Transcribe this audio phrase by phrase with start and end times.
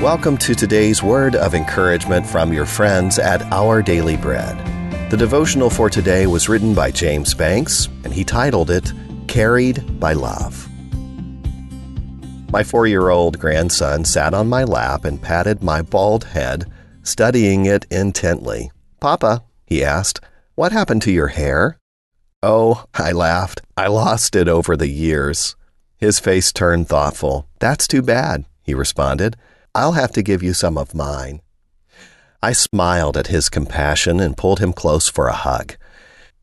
[0.00, 4.56] Welcome to today's word of encouragement from your friends at Our Daily Bread.
[5.10, 8.94] The devotional for today was written by James Banks, and he titled it
[9.28, 10.66] Carried by Love.
[12.50, 16.64] My four year old grandson sat on my lap and patted my bald head,
[17.02, 18.70] studying it intently.
[19.00, 20.18] Papa, he asked,
[20.54, 21.78] what happened to your hair?
[22.42, 23.60] Oh, I laughed.
[23.76, 25.56] I lost it over the years.
[25.98, 27.46] His face turned thoughtful.
[27.58, 29.36] That's too bad, he responded.
[29.74, 31.40] I'll have to give you some of mine.
[32.42, 35.76] I smiled at his compassion and pulled him close for a hug.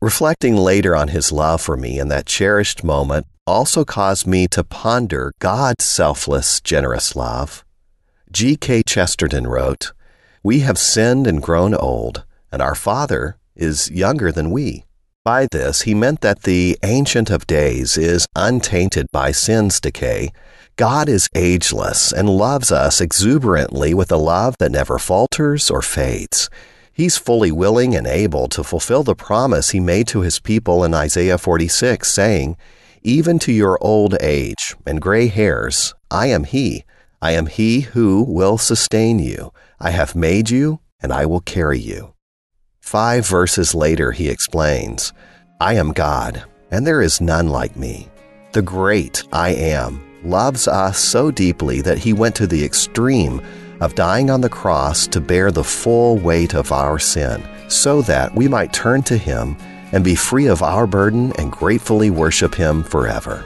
[0.00, 4.62] Reflecting later on his love for me in that cherished moment also caused me to
[4.62, 7.64] ponder God's selfless, generous love.
[8.30, 8.82] G.K.
[8.84, 9.92] Chesterton wrote,
[10.42, 14.84] We have sinned and grown old, and our Father is younger than we.
[15.28, 20.30] By this, he meant that the Ancient of Days is untainted by sin's decay
[20.76, 26.48] God is ageless and loves us exuberantly with a love that never falters or fades.
[26.94, 30.94] He's fully willing and able to fulfill the promise he made to his people in
[30.94, 32.56] Isaiah 46, saying,
[33.02, 36.84] Even to your old age and gray hairs, I am he.
[37.20, 39.52] I am he who will sustain you.
[39.78, 42.14] I have made you, and I will carry you.
[42.88, 45.12] Five verses later, he explains,
[45.60, 48.08] I am God, and there is none like me.
[48.52, 53.42] The great I am loves us so deeply that he went to the extreme
[53.82, 58.34] of dying on the cross to bear the full weight of our sin, so that
[58.34, 59.54] we might turn to him
[59.92, 63.44] and be free of our burden and gratefully worship him forever.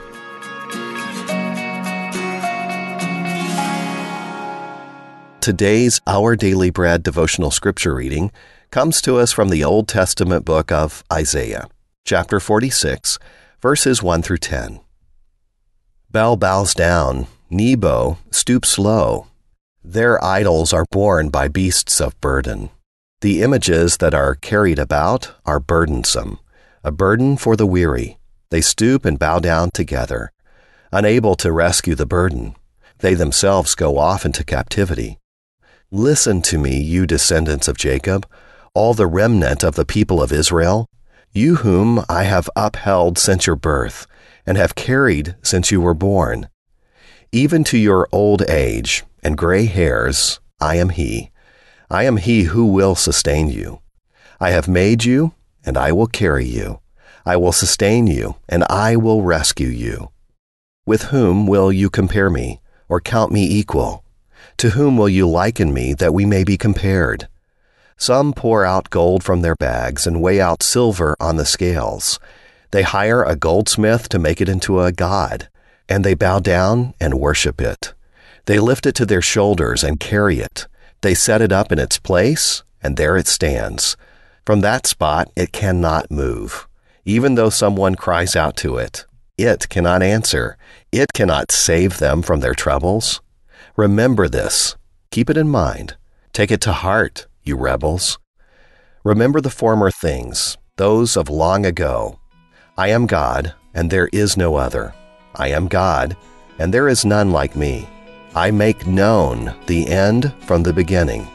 [5.41, 8.31] Today's Our Daily Bread devotional scripture reading
[8.73, 11.67] comes to us from the Old Testament book of Isaiah,
[12.05, 13.19] chapter 46,
[13.61, 14.79] verses 1 through 10.
[16.09, 19.27] Bel bows down, Nebo stoops low.
[19.83, 22.71] Their idols are borne by beasts of burden.
[23.21, 26.39] The images that are carried about are burdensome,
[26.83, 28.17] a burden for the weary.
[28.49, 30.31] They stoop and bow down together,
[30.91, 32.55] unable to rescue the burden.
[32.97, 35.19] They themselves go off into captivity.
[35.91, 38.25] Listen to me, you descendants of Jacob,
[38.75, 40.87] all the remnant of the people of Israel,
[41.31, 44.07] you whom I have upheld since your birth
[44.45, 46.49] and have carried since you were born.
[47.31, 51.31] Even to your old age and gray hairs, I am He.
[51.89, 53.79] I am He who will sustain you.
[54.39, 55.33] I have made you,
[55.65, 56.79] and I will carry you.
[57.25, 60.11] I will sustain you, and I will rescue you.
[60.85, 62.59] With whom will you compare me,
[62.89, 64.03] or count me equal?
[64.57, 67.27] To whom will you liken me that we may be compared?
[68.03, 72.19] Some pour out gold from their bags and weigh out silver on the scales
[72.73, 75.47] they hire a goldsmith to make it into a god,
[75.87, 77.93] and they bow down and worship it.
[78.45, 80.65] They lift it to their shoulders and carry it.
[81.01, 83.95] They set it up in its place, and there it stands.
[84.43, 86.67] From that spot, it cannot move.
[87.05, 89.05] Even though someone cries out to it,
[89.37, 90.57] it cannot answer.
[90.91, 93.21] It cannot save them from their troubles.
[93.75, 94.75] Remember this.
[95.11, 95.95] Keep it in mind.
[96.33, 98.17] Take it to heart, you rebels.
[99.03, 102.19] Remember the former things, those of long ago.
[102.77, 104.93] I am God, and there is no other.
[105.35, 106.15] I am God,
[106.59, 107.87] and there is none like me.
[108.35, 111.27] I make known the end from the beginning,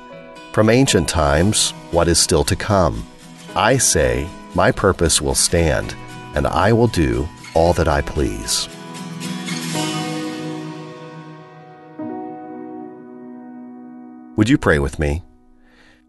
[0.53, 3.07] from ancient times what is still to come.
[3.55, 5.95] I say, My purpose will stand,
[6.35, 8.69] and I will do all that I please.
[14.37, 15.23] Would you pray with me?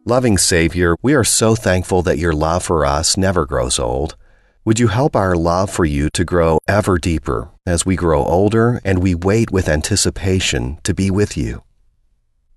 [0.05, 4.15] Loving Savior, we are so thankful that your love for us never grows old.
[4.63, 8.79] Would you help our love for you to grow ever deeper as we grow older
[8.85, 11.63] and we wait with anticipation to be with you?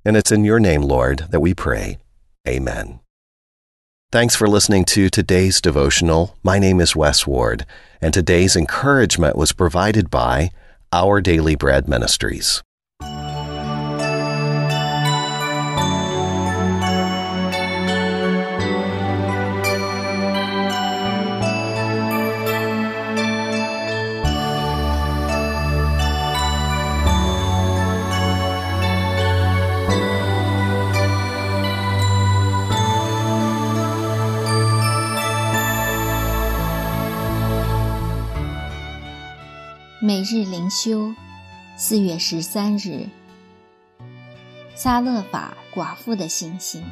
[0.04, 1.98] And it's in your name, Lord, that we pray.
[2.46, 3.00] Amen.
[4.12, 6.36] Thanks for listening to today's devotional.
[6.44, 7.66] My name is Wes Ward,
[8.00, 10.50] and today's encouragement was provided by
[10.92, 12.62] Our Daily Bread Ministries.
[40.12, 41.14] 每日灵修，
[41.74, 43.08] 四月十三日，
[44.74, 46.84] 撒勒法寡妇的信心。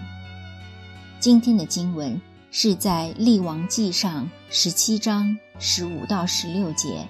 [1.18, 2.18] 今天的经文
[2.50, 7.06] 是在《立王记上》十七章十五到十六节。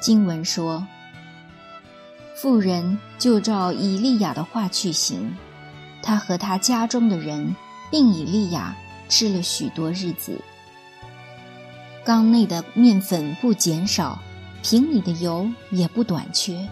[0.00, 0.86] 经文说
[2.34, 5.36] ：“妇人就照以利亚的话去行，
[6.02, 7.54] 他和他家中的人，
[7.90, 8.74] 并以利亚
[9.10, 10.40] 吃了许多日子。
[12.02, 14.18] 缸内的面粉不减少，
[14.68, 16.68] 瓶里的油也不短缺，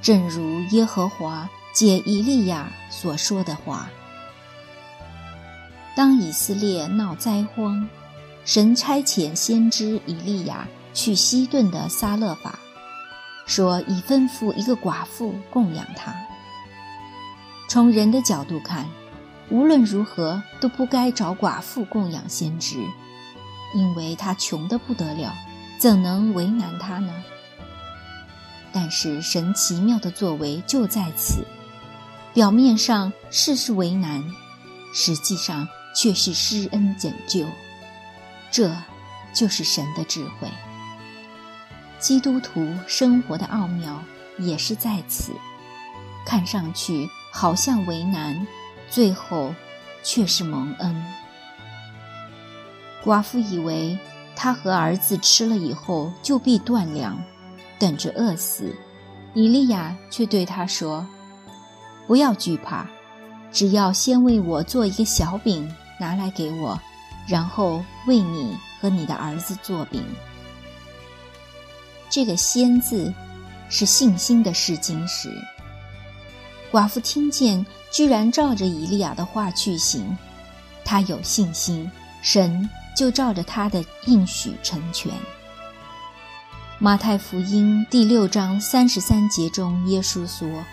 [0.00, 3.90] 正如耶和华借以利亚所说的话。
[5.96, 7.88] 当以色列闹灾荒，
[8.44, 12.56] 神差遣先知以利亚去西顿的撒勒法，
[13.46, 16.14] 说已吩咐一个寡妇供养他。
[17.68, 18.86] 从人的角度看，
[19.50, 22.78] 无论如何都不该找寡妇供养先知，
[23.74, 25.34] 因为他穷得不得了，
[25.84, 27.12] 怎能为难他呢？
[28.72, 31.44] 但是神奇妙的作为就在此，
[32.32, 34.24] 表面上事事为难，
[34.94, 35.68] 实际上。
[35.94, 37.46] 却是施恩拯救，
[38.50, 38.74] 这
[39.32, 40.48] 就是神的智慧。
[42.00, 44.02] 基督徒生活的奥妙
[44.36, 45.32] 也是在此，
[46.26, 48.44] 看上去好像为难，
[48.90, 49.54] 最后
[50.02, 51.04] 却是蒙恩。
[53.04, 53.96] 寡妇以为
[54.36, 57.22] 她和儿子吃了以后就必断粮，
[57.78, 58.74] 等着饿死。
[59.34, 61.06] 以利亚却对他说
[62.06, 62.86] ：“不要惧怕，
[63.50, 66.78] 只要先为我做一个小饼。”拿来给我，
[67.24, 70.04] 然后为你和你的儿子做饼。
[72.10, 73.14] 这个“先”字
[73.70, 75.30] 是信心的试金石。
[76.72, 80.18] 寡妇听见，居然照着以利亚的话去行，
[80.84, 81.88] 他有信心，
[82.24, 85.12] 神就照着他的应许成全。
[86.78, 90.64] 马太福音第六章三十三节中，耶稣说：“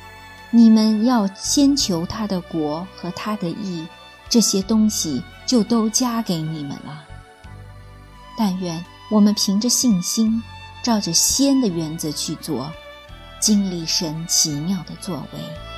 [0.49, 3.85] 你们要先求他的国和他的义。”
[4.29, 7.03] 这些东西就都加给你们了。
[8.37, 10.41] 但愿我们凭着信心，
[10.81, 12.71] 照着先的原则去做，
[13.41, 15.70] 经历神奇妙的作为。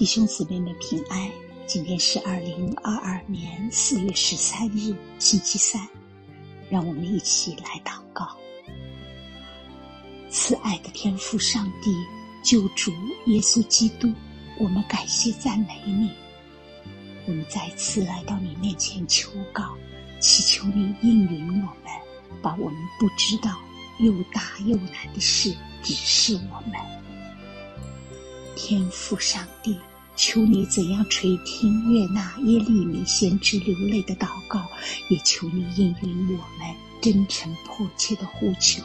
[0.00, 1.30] 弟兄姊妹们平安，
[1.66, 5.86] 今天是二零二二年四月十三日，星期三。
[6.70, 8.26] 让我们一起来祷告。
[10.30, 11.94] 慈爱的天父上帝，
[12.42, 12.90] 救主
[13.26, 14.10] 耶稣基督，
[14.58, 16.10] 我们感谢赞美你。
[17.26, 19.76] 我们再次来到你面前求告，
[20.18, 21.92] 祈求你应允我们，
[22.40, 23.54] 把我们不知道
[23.98, 26.80] 又大又难的事指示我们。
[28.56, 29.78] 天父上帝。
[30.22, 34.68] 求你怎样垂听悦纳耶利米先知流泪的祷告，
[35.08, 38.82] 也求你应允我们真诚迫切的呼求。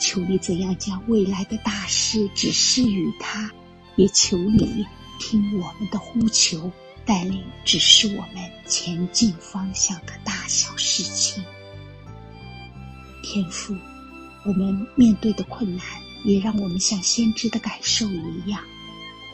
[0.00, 3.52] 求你怎样将未来的大事指示于他，
[3.96, 4.86] 也求你
[5.20, 6.72] 听我们的呼求，
[7.04, 11.44] 带领指示我们前进方向的大小事情。
[13.22, 13.76] 天父，
[14.46, 15.86] 我们面对的困难，
[16.24, 18.64] 也让我们像先知的感受一样。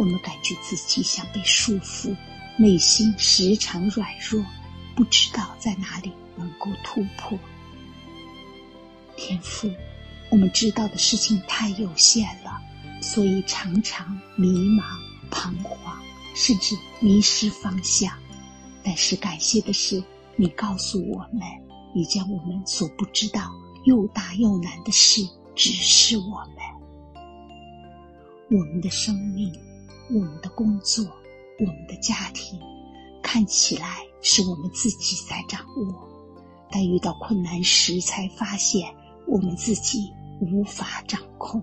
[0.00, 2.16] 我们感觉自己像被束缚，
[2.57, 4.42] 内心时常软弱，
[4.97, 7.38] 不知道在哪里能够突破。
[9.14, 9.71] 天赋，
[10.30, 12.62] 我们知道的事情太有限了，
[13.02, 14.83] 所以常常迷茫、
[15.30, 15.99] 彷徨，
[16.35, 18.11] 甚至迷失方向。
[18.83, 20.02] 但是感谢的是，
[20.35, 21.42] 你告诉我们，
[21.95, 23.52] 你将我们所不知道
[23.85, 25.21] 又大又难的事
[25.54, 27.21] 指示我们，
[28.49, 29.52] 我们的生命。
[30.12, 31.05] 我们的工作，
[31.61, 32.59] 我们的家庭，
[33.23, 36.09] 看起来是我们自己在掌握，
[36.69, 38.93] 但遇到困难时才发现
[39.25, 41.62] 我们自己无法掌控。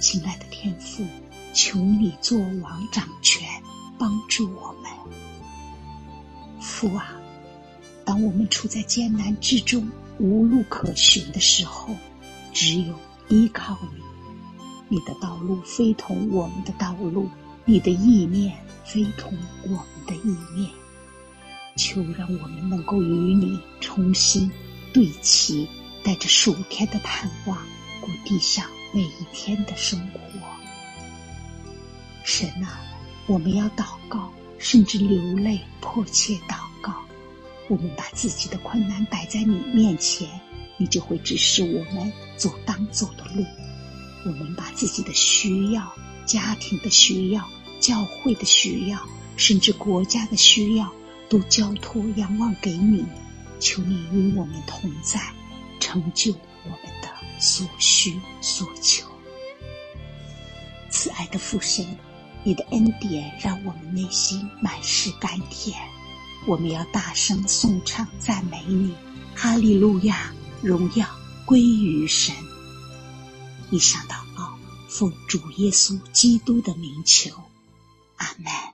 [0.00, 1.04] 亲爱的天父，
[1.52, 3.48] 求你做王掌权，
[3.96, 4.90] 帮助我们。
[6.60, 7.14] 父啊，
[8.04, 11.94] 当我们处在艰难之中、无路可寻的时候，
[12.52, 12.94] 只有
[13.28, 14.02] 依靠你。
[14.88, 17.28] 你的道路非同我们的道路。
[17.66, 18.54] 你的意念
[18.84, 20.70] 非同我们的意念，
[21.76, 24.50] 求让我们能够与你重新
[24.92, 25.66] 对齐，
[26.02, 27.56] 带着数天的盼望
[28.02, 30.20] 过地上每一天的生活。
[32.22, 32.80] 神啊，
[33.26, 36.94] 我们要祷告，甚至流泪，迫切祷告。
[37.68, 40.28] 我们把自己的困难摆在你面前，
[40.76, 43.42] 你就会指示我们走当走的路。
[44.26, 45.90] 我们把自己的需要、
[46.26, 47.48] 家庭的需要、
[47.80, 48.98] 教会的需要，
[49.36, 50.92] 甚至国家的需要，
[51.28, 53.04] 都交托仰望给你。
[53.60, 55.32] 求你与我们同在，
[55.80, 56.32] 成就
[56.64, 59.06] 我们的所需所求。
[60.90, 61.86] 慈爱的父神，
[62.42, 65.78] 你的恩典让我们内心满是甘甜。
[66.46, 68.94] 我们要大声颂唱赞美你，
[69.34, 71.06] 哈利路亚，荣耀
[71.46, 72.34] 归于神。
[73.70, 74.23] 一想到，
[74.96, 77.32] 奉主耶稣基督的名求，
[78.14, 78.73] 阿门。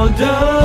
[0.00, 0.59] الأعداء